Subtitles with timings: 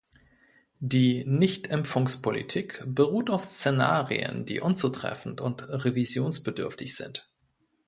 [0.79, 7.29] Die Nichtimpfungspolitik beruht auf Szenarien, die unzutreffend und revisionsbedürftig sind.